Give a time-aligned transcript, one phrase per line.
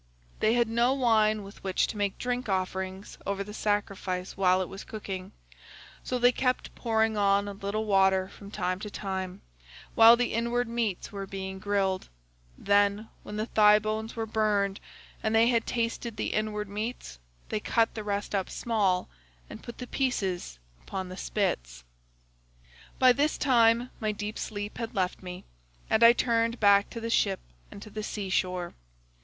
[0.39, 4.67] They had no wine with which to make drink offerings over the sacrifice while it
[4.67, 5.31] was cooking,
[6.03, 9.43] so they kept pouring on a little water from time to time
[9.93, 12.09] while the inward meats were being grilled;
[12.57, 14.79] then, when the thigh bones were burned
[15.21, 19.07] and they had tasted the inward meats, they cut the rest up small
[19.51, 21.83] and put the pieces upon the spits.
[22.97, 25.45] "By this time my deep sleep had left me,
[25.91, 27.39] and I turned back to the ship
[27.69, 28.73] and to the sea shore.